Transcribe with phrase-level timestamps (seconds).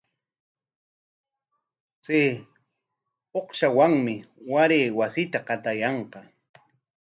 [2.03, 2.25] Chay
[3.39, 4.15] uqashawanmi
[4.51, 6.19] waray wasita qatayanqa.